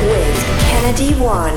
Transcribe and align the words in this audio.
Kennedy 0.00 1.14
One. 1.20 1.56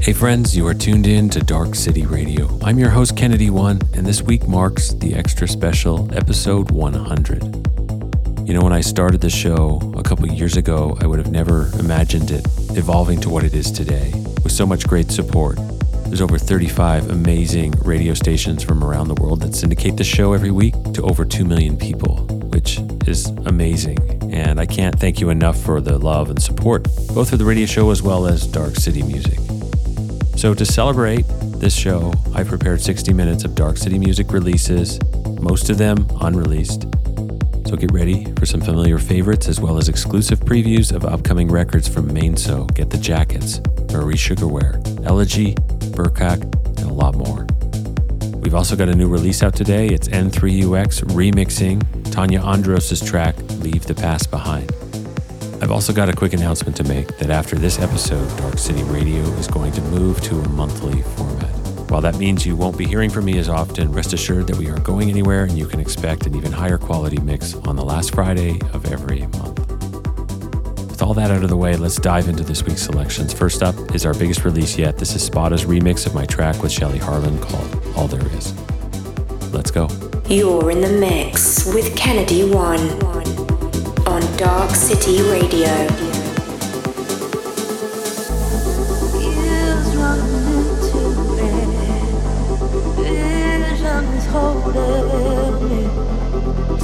Hey 0.00 0.14
friends, 0.14 0.56
you 0.56 0.66
are 0.66 0.72
tuned 0.72 1.06
in 1.06 1.28
to 1.28 1.40
Dark 1.40 1.74
City 1.74 2.06
Radio. 2.06 2.58
I'm 2.62 2.78
your 2.78 2.88
host 2.88 3.18
Kennedy 3.18 3.50
One, 3.50 3.78
and 3.92 4.06
this 4.06 4.22
week 4.22 4.48
marks 4.48 4.94
the 4.94 5.14
extra 5.14 5.46
special 5.46 6.08
episode 6.16 6.70
100. 6.70 7.42
You 8.48 8.54
know, 8.54 8.62
when 8.62 8.72
I 8.72 8.80
started 8.80 9.20
the 9.20 9.28
show 9.28 9.92
a 9.94 10.02
couple 10.02 10.26
years 10.26 10.56
ago, 10.56 10.96
I 11.02 11.06
would 11.06 11.18
have 11.18 11.30
never 11.30 11.68
imagined 11.78 12.30
it 12.30 12.46
evolving 12.70 13.20
to 13.20 13.28
what 13.28 13.44
it 13.44 13.52
is 13.52 13.70
today, 13.70 14.10
with 14.42 14.52
so 14.52 14.64
much 14.64 14.88
great 14.88 15.10
support. 15.10 15.58
There's 16.06 16.22
over 16.22 16.38
35 16.38 17.10
amazing 17.10 17.72
radio 17.84 18.14
stations 18.14 18.62
from 18.62 18.82
around 18.82 19.08
the 19.08 19.20
world 19.22 19.42
that 19.42 19.54
syndicate 19.54 19.98
the 19.98 20.04
show 20.04 20.32
every 20.32 20.50
week 20.50 20.74
to 20.94 21.02
over 21.02 21.26
2 21.26 21.44
million 21.44 21.76
people, 21.76 22.26
which 22.52 22.78
is 23.06 23.26
amazing. 23.46 23.98
And 24.32 24.60
I 24.60 24.66
can't 24.66 24.98
thank 24.98 25.20
you 25.20 25.30
enough 25.30 25.58
for 25.60 25.80
the 25.80 25.98
love 25.98 26.30
and 26.30 26.40
support, 26.40 26.84
both 27.14 27.30
for 27.30 27.36
the 27.36 27.44
radio 27.44 27.66
show 27.66 27.90
as 27.90 28.02
well 28.02 28.26
as 28.26 28.46
Dark 28.46 28.76
City 28.76 29.02
music. 29.02 29.38
So, 30.36 30.54
to 30.54 30.64
celebrate 30.64 31.24
this 31.60 31.74
show, 31.74 32.12
I 32.34 32.42
prepared 32.44 32.80
60 32.80 33.12
minutes 33.12 33.44
of 33.44 33.54
Dark 33.54 33.76
City 33.76 33.98
music 33.98 34.32
releases, 34.32 34.98
most 35.40 35.70
of 35.70 35.78
them 35.78 36.06
unreleased. 36.20 36.82
So, 37.66 37.76
get 37.76 37.92
ready 37.92 38.24
for 38.34 38.46
some 38.46 38.60
familiar 38.60 38.98
favorites 38.98 39.48
as 39.48 39.60
well 39.60 39.78
as 39.78 39.88
exclusive 39.88 40.40
previews 40.40 40.92
of 40.92 41.04
upcoming 41.04 41.48
records 41.48 41.86
from 41.86 42.08
Mainhso, 42.10 42.72
Get 42.74 42.90
the 42.90 42.98
Jackets, 42.98 43.60
Mari 43.92 44.14
Sugaware, 44.14 44.82
Elegie, 45.04 45.54
Burcak, 45.94 46.42
and 46.80 46.90
a 46.90 46.94
lot 46.94 47.14
more. 47.14 47.46
We've 48.40 48.54
also 48.54 48.74
got 48.74 48.88
a 48.88 48.94
new 48.94 49.08
release 49.08 49.42
out 49.42 49.54
today. 49.54 49.86
It's 49.86 50.08
N3UX 50.08 51.04
remixing 51.14 52.01
Tanya 52.12 52.42
Andros' 52.42 53.00
track 53.00 53.34
Leave 53.60 53.86
the 53.86 53.94
Past 53.94 54.30
Behind. 54.30 54.70
I've 55.62 55.70
also 55.70 55.94
got 55.94 56.10
a 56.10 56.12
quick 56.12 56.34
announcement 56.34 56.76
to 56.76 56.84
make 56.84 57.08
that 57.16 57.30
after 57.30 57.56
this 57.56 57.78
episode, 57.78 58.28
Dark 58.36 58.58
City 58.58 58.82
Radio 58.82 59.22
is 59.38 59.48
going 59.48 59.72
to 59.72 59.80
move 59.80 60.20
to 60.20 60.38
a 60.38 60.48
monthly 60.50 61.00
format. 61.00 61.50
While 61.90 62.02
that 62.02 62.18
means 62.18 62.44
you 62.44 62.54
won't 62.54 62.76
be 62.76 62.84
hearing 62.84 63.08
from 63.08 63.24
me 63.24 63.38
as 63.38 63.48
often, 63.48 63.90
rest 63.92 64.12
assured 64.12 64.46
that 64.48 64.58
we 64.58 64.68
aren't 64.68 64.84
going 64.84 65.08
anywhere 65.08 65.44
and 65.44 65.56
you 65.56 65.66
can 65.66 65.80
expect 65.80 66.26
an 66.26 66.34
even 66.34 66.52
higher 66.52 66.76
quality 66.76 67.18
mix 67.22 67.54
on 67.54 67.76
the 67.76 67.84
last 67.84 68.14
Friday 68.14 68.60
of 68.74 68.92
every 68.92 69.20
month. 69.28 69.58
With 70.90 71.00
all 71.00 71.14
that 71.14 71.30
out 71.30 71.42
of 71.42 71.48
the 71.48 71.56
way, 71.56 71.76
let's 71.76 71.96
dive 71.96 72.28
into 72.28 72.44
this 72.44 72.62
week's 72.62 72.82
selections. 72.82 73.32
First 73.32 73.62
up 73.62 73.94
is 73.94 74.04
our 74.04 74.12
biggest 74.12 74.44
release 74.44 74.76
yet. 74.76 74.98
This 74.98 75.16
is 75.16 75.22
Spada's 75.24 75.64
remix 75.64 76.06
of 76.06 76.14
my 76.14 76.26
track 76.26 76.62
with 76.62 76.72
Shelley 76.72 76.98
Harland 76.98 77.40
called 77.40 77.82
All 77.96 78.06
There 78.06 78.20
Is. 78.36 78.52
Let's 79.50 79.70
go. 79.70 79.88
You're 80.28 80.70
in 80.70 80.80
the 80.80 80.88
mix 80.88 81.66
with 81.74 81.94
Kennedy 81.96 82.44
One 82.48 82.80
on 84.06 84.22
Dark 84.36 84.70
City 84.70 85.20
Radio. 85.22 85.88
Holding 94.32 95.68
me. 95.68 95.84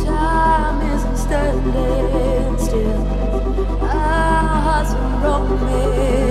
Time 0.05 0.83
isn't 0.95 1.17
standing 1.17 2.59
still. 2.59 3.07
Our 3.81 4.61
hearts 4.61 4.93
are 4.93 5.23
roaming. 5.25 6.28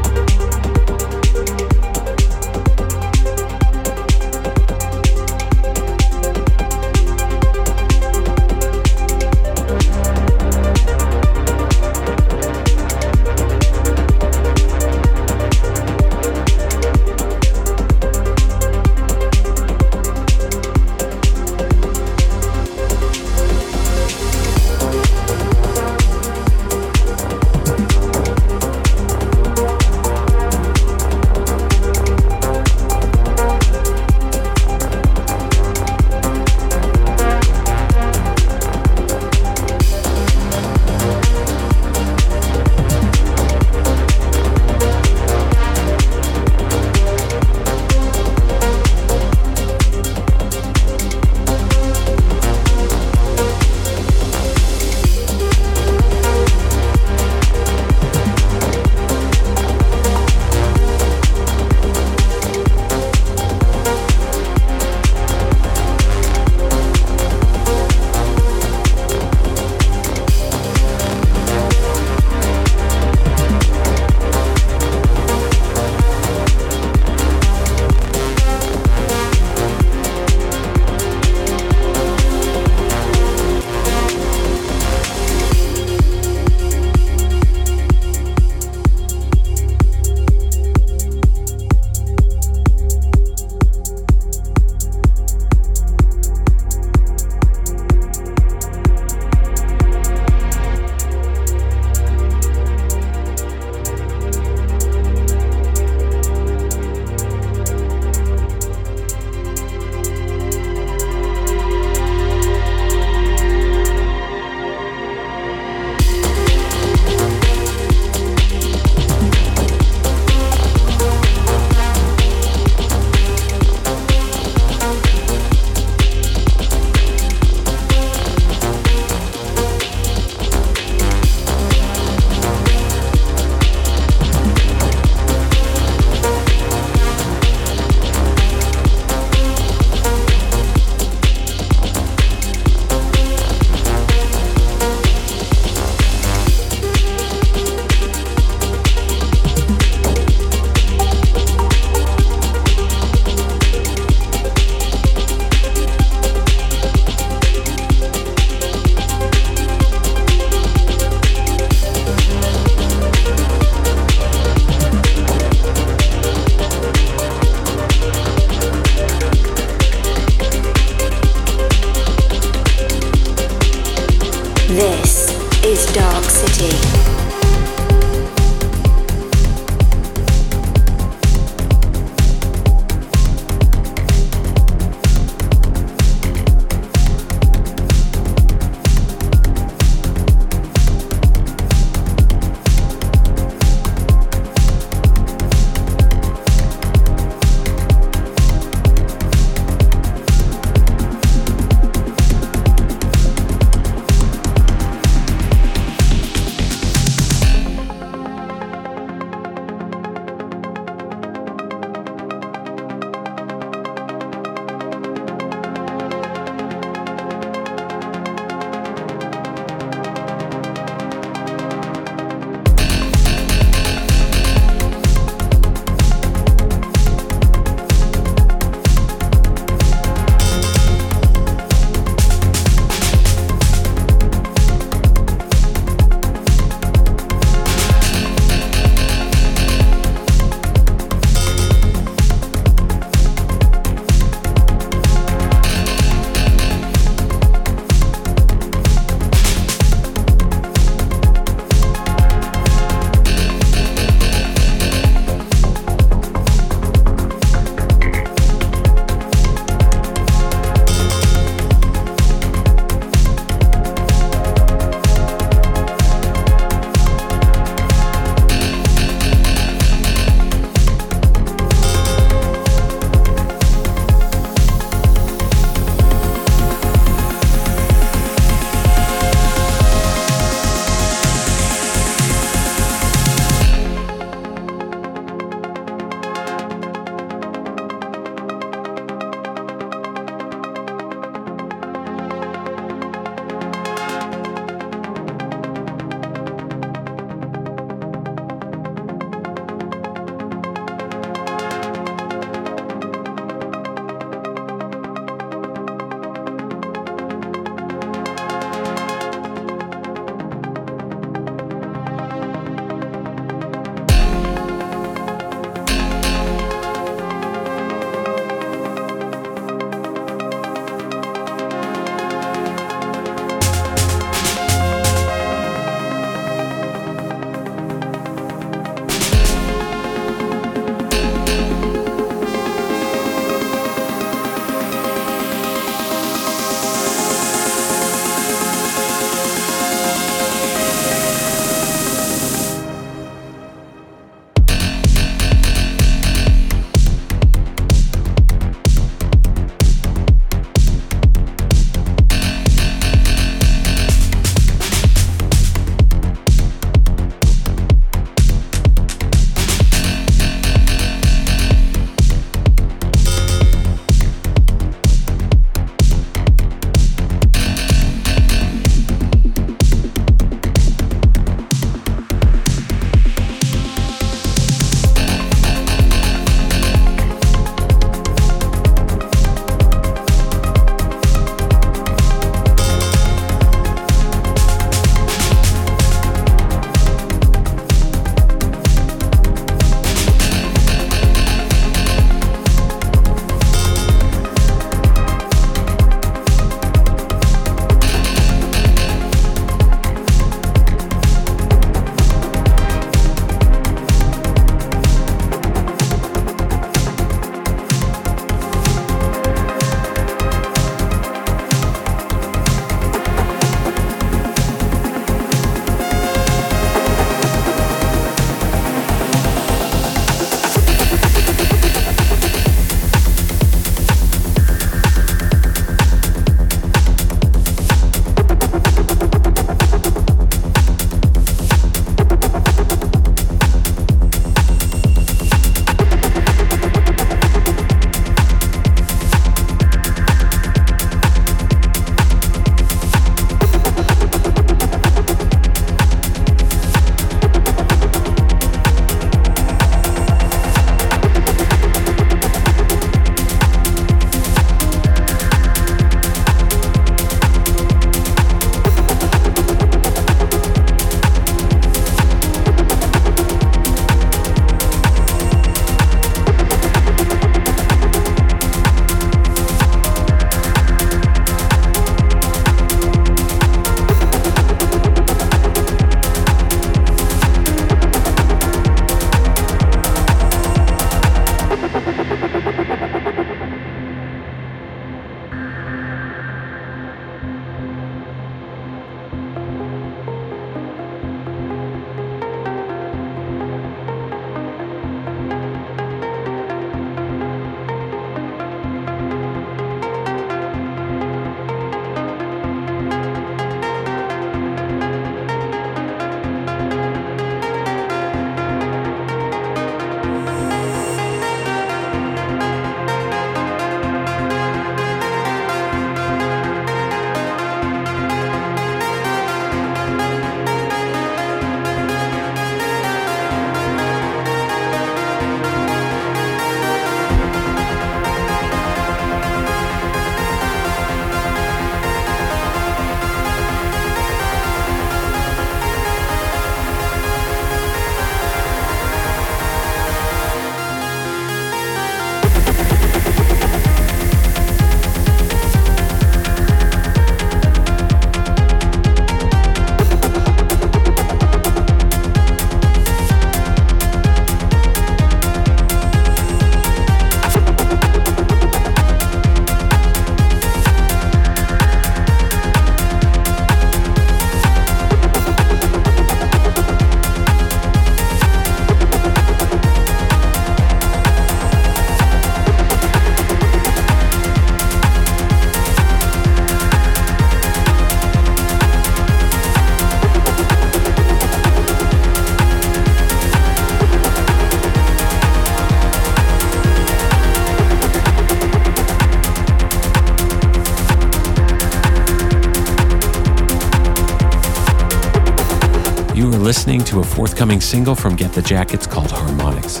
Listening 596.82 597.04
to 597.04 597.20
a 597.20 597.24
forthcoming 597.24 597.80
single 597.80 598.16
from 598.16 598.34
Get 598.34 598.52
the 598.52 598.60
Jackets 598.60 599.06
called 599.06 599.30
Harmonics. 599.30 600.00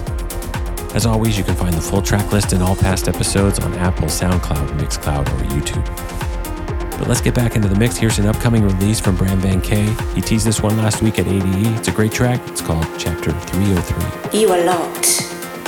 As 0.96 1.06
always, 1.06 1.38
you 1.38 1.44
can 1.44 1.54
find 1.54 1.72
the 1.72 1.80
full 1.80 2.02
track 2.02 2.32
list 2.32 2.52
and 2.52 2.60
all 2.60 2.74
past 2.74 3.06
episodes 3.06 3.60
on 3.60 3.72
Apple, 3.74 4.08
SoundCloud, 4.08 4.80
Mixcloud, 4.80 5.28
or 5.28 5.44
YouTube. 5.54 6.98
But 6.98 7.06
let's 7.06 7.20
get 7.20 7.36
back 7.36 7.54
into 7.54 7.68
the 7.68 7.76
mix. 7.76 7.96
Here's 7.96 8.18
an 8.18 8.26
upcoming 8.26 8.64
release 8.64 8.98
from 8.98 9.14
Bram 9.14 9.40
VanK. 9.40 10.12
He 10.14 10.20
teased 10.20 10.44
this 10.44 10.60
one 10.60 10.76
last 10.76 11.02
week 11.02 11.20
at 11.20 11.28
ADE. 11.28 11.68
It's 11.78 11.86
a 11.86 11.92
great 11.92 12.10
track. 12.10 12.40
It's 12.48 12.60
called 12.60 12.88
Chapter 12.98 13.30
303. 13.30 14.40
You 14.40 14.48
are 14.48 14.64
locked 14.64 15.22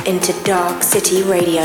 into 0.09 0.33
Dark 0.43 0.83
City 0.83 1.23
Radio. 1.23 1.63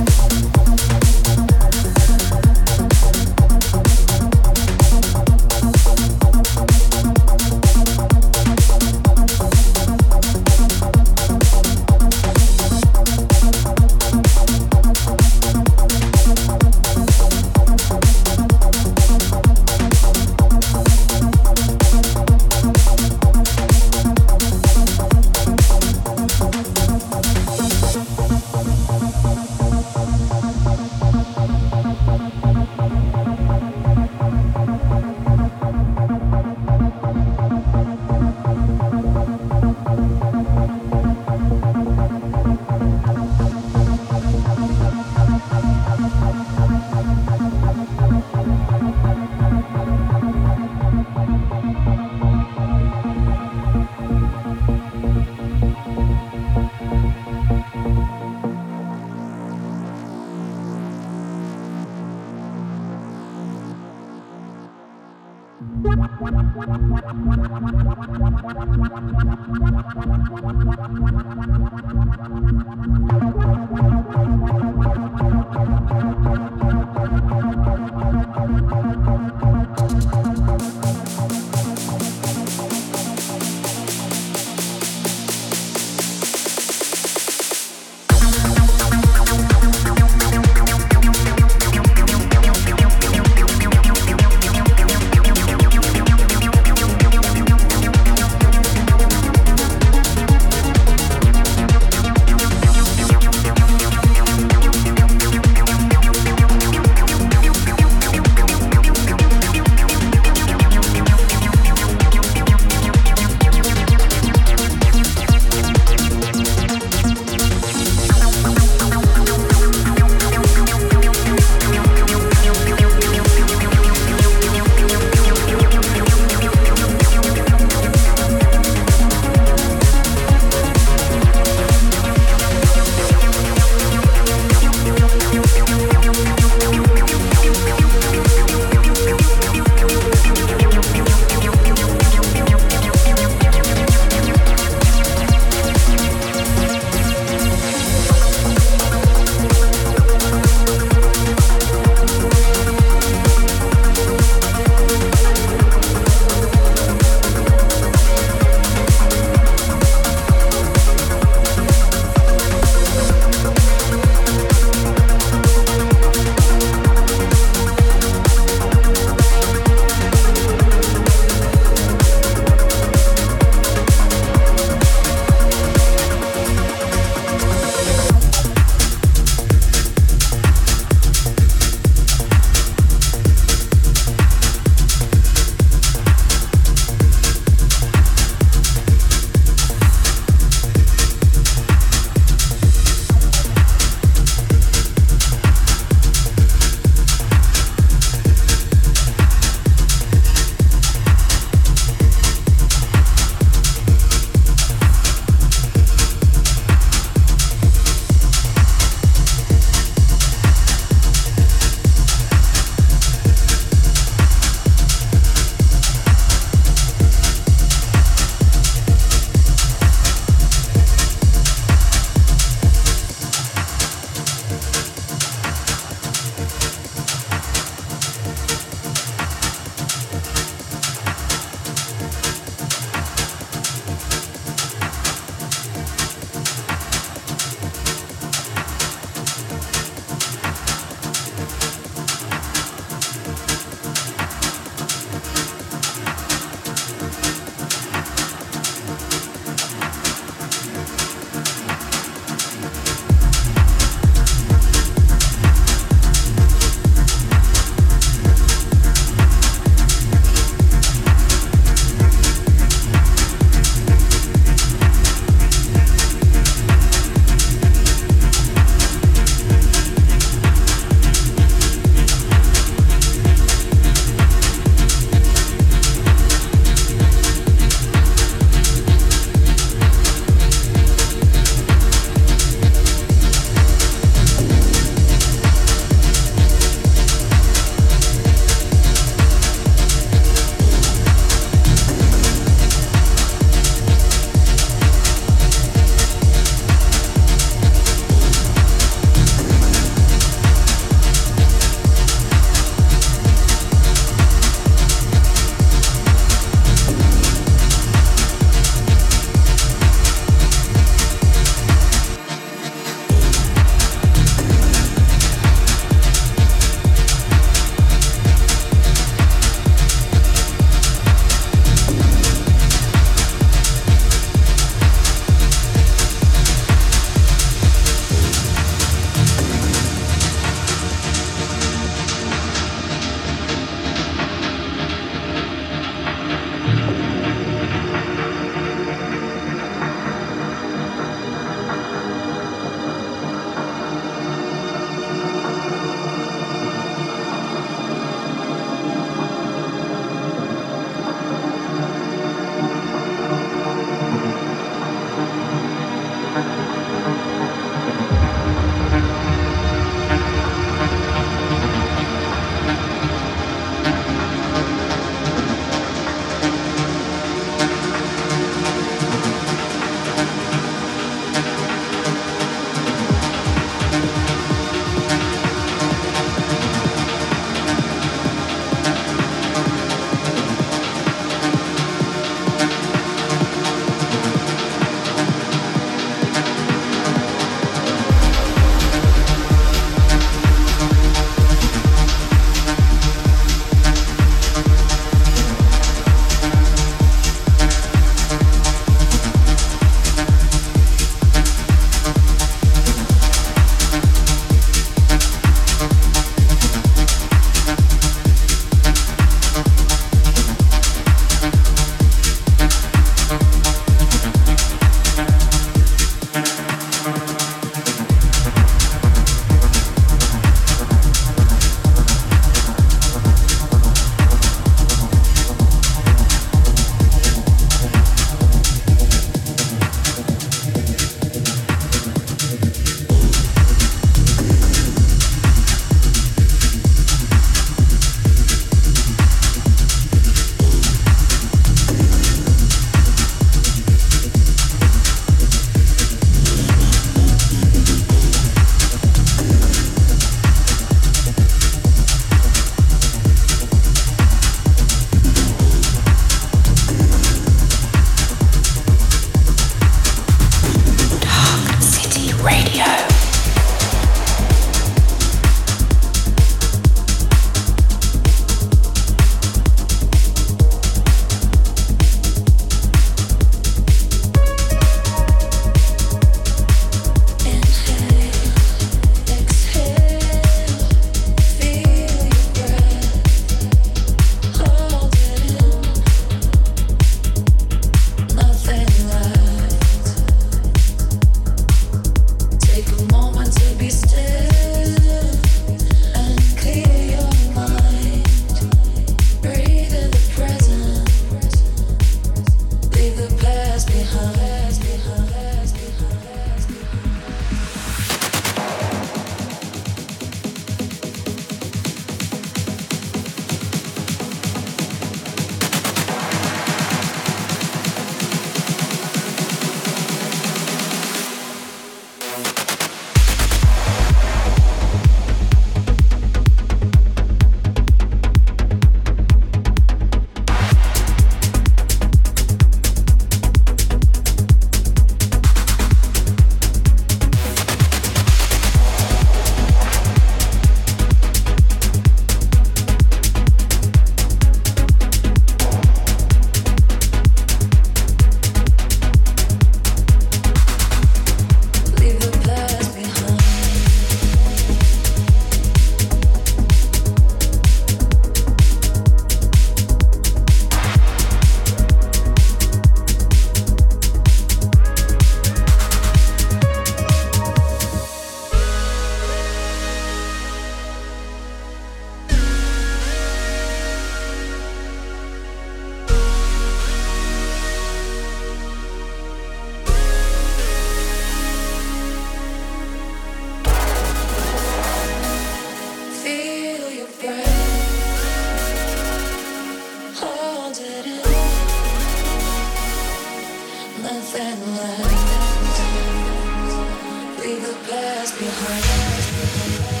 Leave 597.39 597.63
the 597.65 597.73
past 597.87 598.37
behind. 598.37 600.00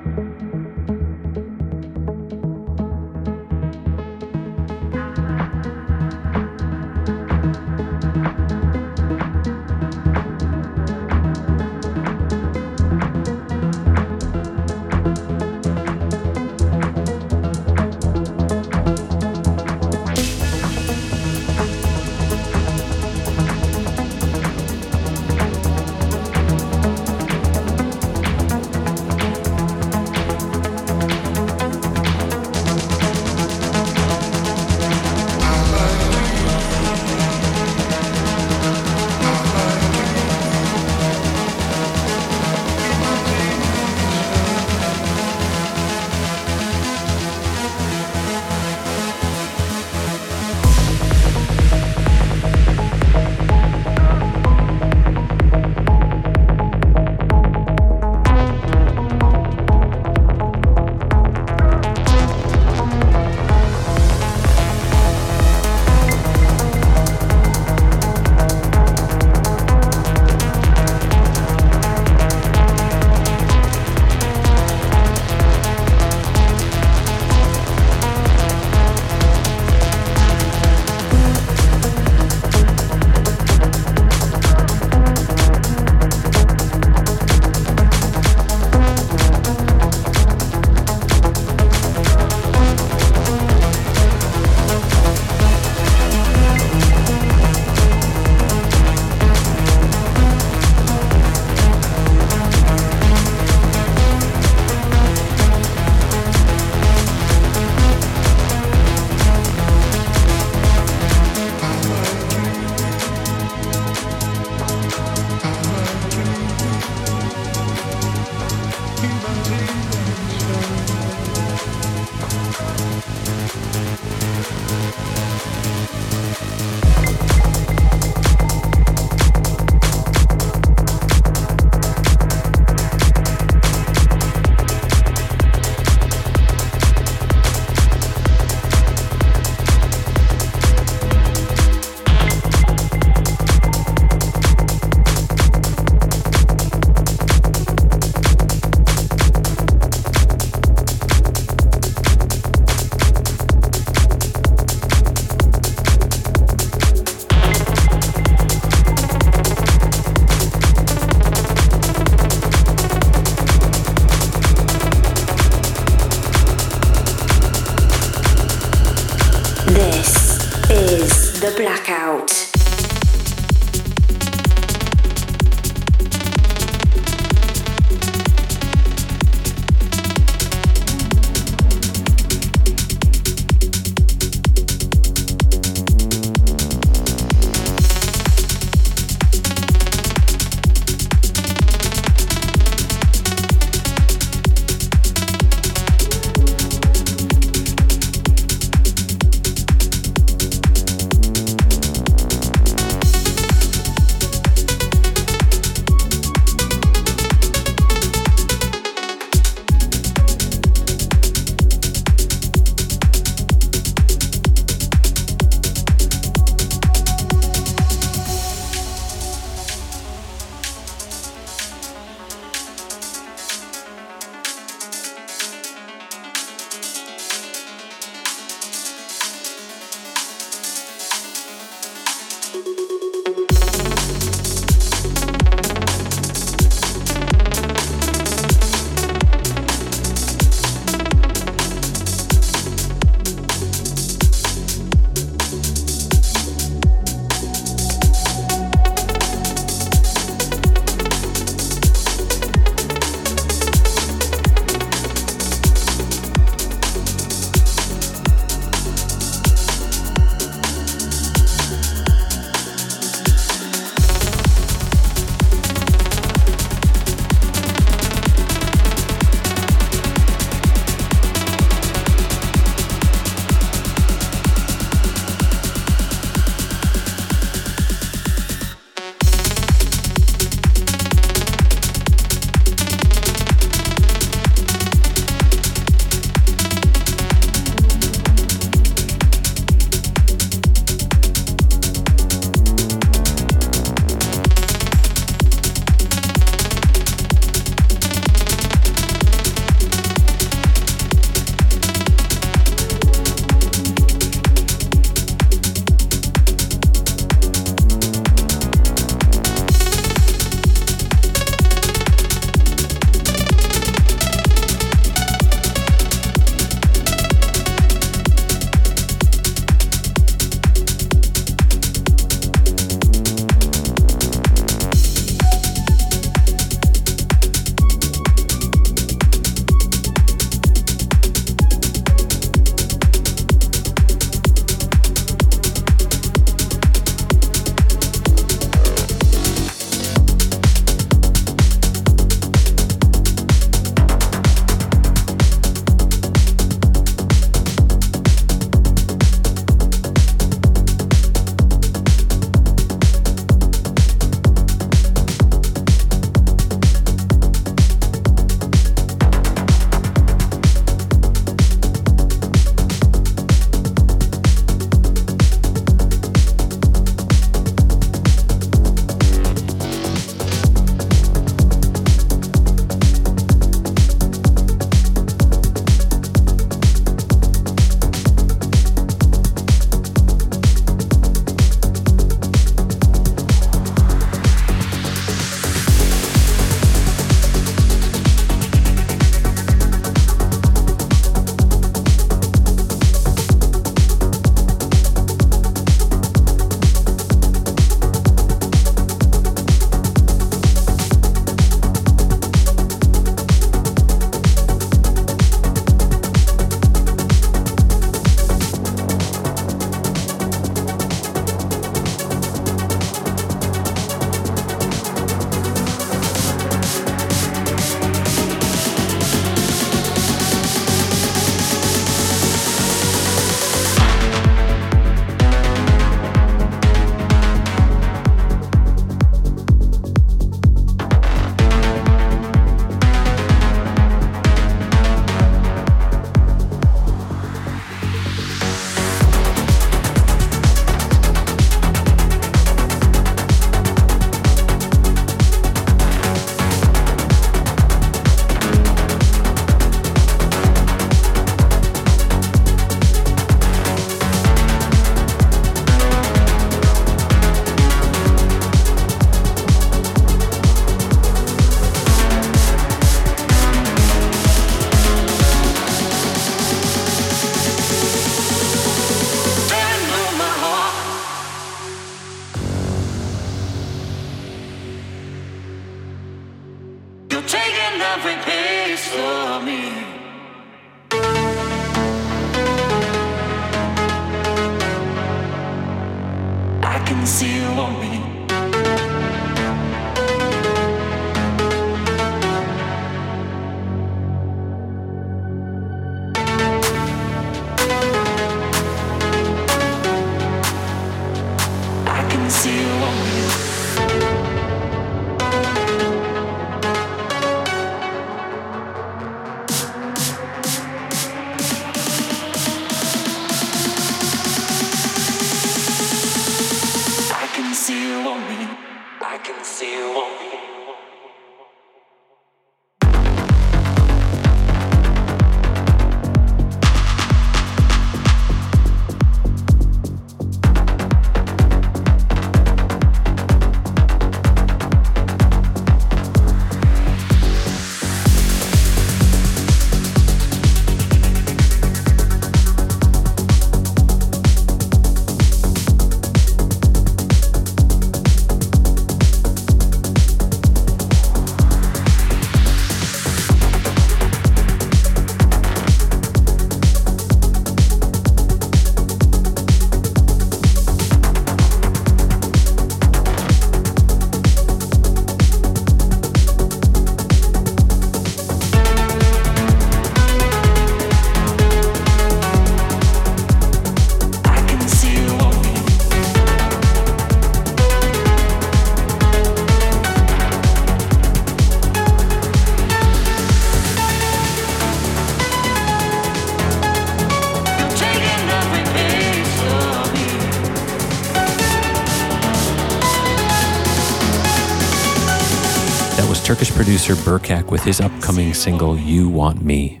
Burcak 597.36 597.70
with 597.70 597.84
his 597.84 598.00
upcoming 598.00 598.54
single 598.54 598.98
You 598.98 599.28
Want 599.28 599.62
Me. 599.62 600.00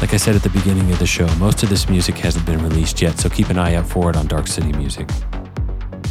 Like 0.00 0.12
I 0.12 0.16
said 0.16 0.34
at 0.34 0.42
the 0.42 0.50
beginning 0.50 0.90
of 0.90 0.98
the 0.98 1.06
show, 1.06 1.32
most 1.36 1.62
of 1.62 1.68
this 1.68 1.88
music 1.88 2.16
hasn't 2.16 2.44
been 2.46 2.60
released 2.60 3.00
yet, 3.00 3.16
so 3.20 3.28
keep 3.28 3.48
an 3.48 3.58
eye 3.58 3.76
out 3.76 3.86
for 3.86 4.10
it 4.10 4.16
on 4.16 4.26
Dark 4.26 4.48
City 4.48 4.72
Music. 4.72 5.08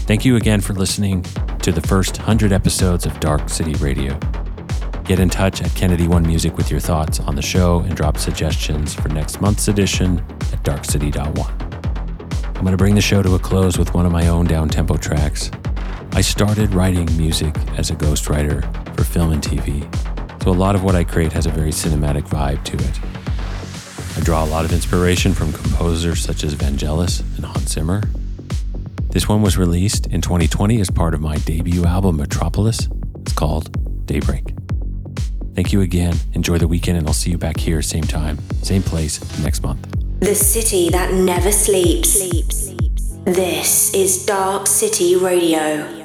Thank 0.08 0.24
you 0.24 0.38
again 0.38 0.62
for 0.62 0.72
listening 0.72 1.24
to 1.64 1.74
the 1.74 1.82
first 1.82 2.18
100 2.18 2.54
episodes 2.54 3.06
of 3.06 3.20
Dark 3.20 3.50
City 3.50 3.74
Radio. 3.74 4.18
Get 5.04 5.20
in 5.20 5.30
touch 5.30 5.62
at 5.62 5.76
Kennedy 5.76 6.08
One 6.08 6.26
Music 6.26 6.56
with 6.56 6.72
your 6.72 6.80
thoughts 6.80 7.20
on 7.20 7.36
the 7.36 7.41
show 7.41 7.80
and 7.80 7.93
drop 7.93 8.18
suggestions 8.18 8.93
for 8.93 9.10
next 9.10 9.41
month's 9.41 9.68
edition 9.68 10.20
at 10.54 10.64
darkcity.one. 10.64 11.54
I'm 12.56 12.62
going 12.62 12.72
to 12.72 12.78
bring 12.78 12.95
the 12.95 13.02
show 13.02 13.22
to 13.22 13.36
a 13.36 13.39
close 13.39 13.78
with 13.78 13.93
one 13.93 14.06
of 14.06 14.14
my 14.14 14.30
own 14.30 14.45
down 14.45 14.70
tempo 14.70 14.95
tracks. 14.95 15.52
I 16.14 16.22
started 16.22 16.74
writing 16.74 17.06
music 17.18 17.54
as 17.78 17.89
a 17.89 17.95
ghostwriter 17.95 18.78
for 19.00 19.06
film 19.06 19.32
and 19.32 19.41
TV, 19.41 19.82
so 20.43 20.52
a 20.52 20.52
lot 20.52 20.76
of 20.76 20.84
what 20.84 20.93
I 20.93 21.06
create 21.06 21.32
has 21.32 21.45
a 21.45 21.50
very 21.50 21.72
cinematic 21.72 22.24
vibe 22.24 22.62
to 22.66 22.76
it. 22.76 24.18
I 24.18 24.22
draw 24.26 24.43
a 24.43 24.47
lot 24.47 24.66
of 24.66 24.74
inspiration 24.74 25.34
from 25.34 25.54
composers 25.54 26.22
such 26.22 26.43
as 26.43 26.54
Vangelis 26.54 27.22
and 27.38 27.45
Hans 27.45 27.72
Zimmer. 27.72 28.04
This 29.10 29.30
one 29.30 29.41
was 29.41 29.58
released 29.58 30.08
in 30.08 30.20
2020 30.20 30.82
as 30.82 30.89
part 30.89 31.14
of 31.14 31.22
my 31.22 31.38
debut 31.38 31.86
album, 31.86 32.18
Metropolis. 32.18 32.89
It's 33.22 33.32
called 33.32 33.72
Daybreak. 34.06 34.54
Thank 35.56 35.72
you 35.72 35.80
again. 35.80 36.18
Enjoy 36.34 36.58
the 36.58 36.68
weekend, 36.68 36.97
and 36.97 37.08
I'll 37.08 37.14
see 37.14 37.32
you 37.32 37.38
back 37.38 37.58
here, 37.58 37.82
same 37.82 38.04
time, 38.04 38.38
same 38.64 38.84
place, 38.84 39.22
next 39.39 39.64
month. 39.64 39.80
The 40.20 40.36
city 40.36 40.89
that 40.89 41.14
never 41.14 41.54
sleeps. 41.54 42.20
This 43.24 43.93
is 43.93 44.26
Dark 44.26 44.68
City 44.68 45.16
Radio. 45.16 45.99